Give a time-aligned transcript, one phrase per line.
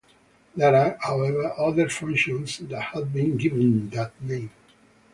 [0.55, 4.49] There are, however, other functions that have been given that name.